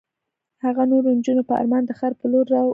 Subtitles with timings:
[0.63, 2.69] هغه نورو نجونو په ارمان د ښار په لور را وکتل.